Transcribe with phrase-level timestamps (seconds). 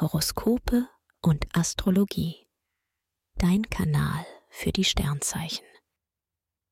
[0.00, 0.88] Horoskope
[1.20, 2.46] und Astrologie.
[3.34, 5.66] Dein Kanal für die Sternzeichen.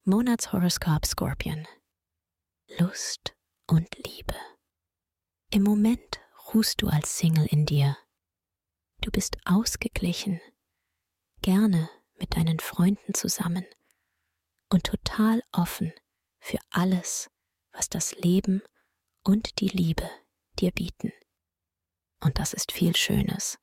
[0.04, 1.68] Monatshoroskop Scorpion.
[2.78, 3.36] Lust
[3.67, 4.34] und Liebe.
[5.50, 6.20] Im Moment
[6.54, 7.99] ruhst du als Single in dir.
[9.02, 10.41] Du bist ausgeglichen,
[11.43, 13.67] gerne mit deinen Freunden zusammen
[14.71, 15.93] und total offen
[16.41, 17.31] für alles,
[17.73, 18.63] was das Leben
[19.23, 20.11] und die Liebe
[20.59, 21.13] dir bieten.
[22.21, 23.59] Und das ist viel Schönes.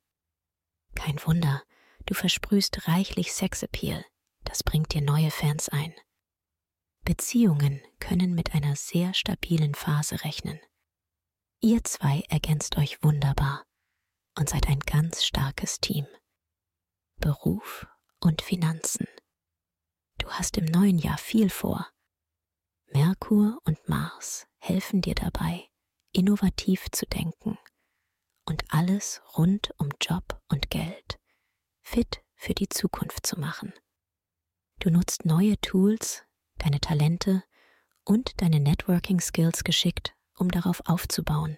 [0.96, 1.64] Kein Wunder,
[2.05, 4.05] du versprühst reichlich Sexappeal,
[4.44, 5.94] das bringt dir neue Fans ein.
[7.04, 10.59] Beziehungen können mit einer sehr stabilen Phase rechnen.
[11.62, 13.66] Ihr zwei ergänzt euch wunderbar
[14.38, 16.08] und seid ein ganz starkes Team.
[17.17, 17.88] Beruf
[18.20, 19.08] und Finanzen.
[20.17, 21.88] Du hast im neuen Jahr viel vor.
[22.88, 25.67] Merkur und Mars helfen dir dabei,
[26.12, 27.58] innovativ zu denken
[28.76, 31.18] alles rund um Job und Geld
[31.82, 33.73] fit für die Zukunft zu machen.
[34.80, 36.26] Du nutzt neue Tools,
[36.58, 37.44] deine Talente
[38.04, 41.58] und deine Networking-Skills geschickt, um darauf aufzubauen.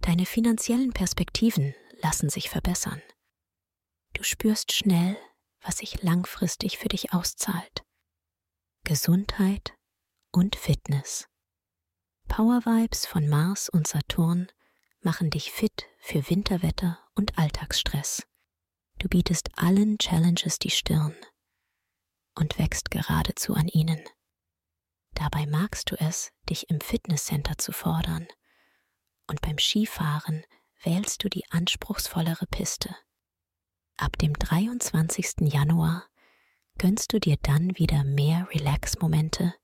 [0.00, 3.02] Deine finanziellen Perspektiven lassen sich verbessern.
[4.14, 5.18] Du spürst schnell,
[5.60, 7.84] was sich langfristig für dich auszahlt.
[8.84, 9.74] Gesundheit
[10.32, 11.28] und Fitness.
[12.26, 14.48] Power Vibes von Mars und Saturn
[15.06, 18.26] machen dich fit für Winterwetter und Alltagsstress.
[18.98, 21.14] Du bietest allen Challenges die Stirn
[22.34, 24.02] und wächst geradezu an ihnen.
[25.14, 28.26] Dabei magst du es, dich im Fitnesscenter zu fordern,
[29.28, 30.42] und beim Skifahren
[30.82, 32.92] wählst du die anspruchsvollere Piste.
[33.98, 35.52] Ab dem 23.
[35.52, 36.04] Januar
[36.78, 39.54] gönnst du dir dann wieder mehr Relax-Momente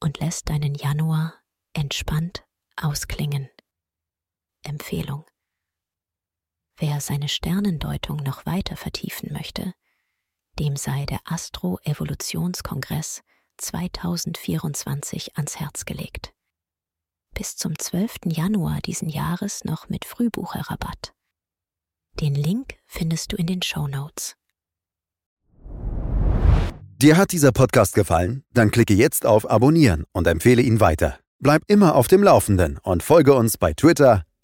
[0.00, 1.32] und lässt deinen Januar
[1.72, 2.44] entspannt
[2.76, 3.48] ausklingen.
[4.66, 5.24] Empfehlung.
[6.76, 9.72] Wer seine Sternendeutung noch weiter vertiefen möchte,
[10.58, 13.22] dem sei der Astro-Evolutionskongress
[13.58, 16.34] 2024 ans Herz gelegt.
[17.34, 18.26] Bis zum 12.
[18.26, 21.14] Januar diesen Jahres noch mit Frühbucherrabatt.
[22.20, 24.36] Den Link findest du in den Show Notes.
[26.98, 28.42] Dir hat dieser Podcast gefallen?
[28.54, 31.18] Dann klicke jetzt auf Abonnieren und empfehle ihn weiter.
[31.38, 34.24] Bleib immer auf dem Laufenden und folge uns bei Twitter,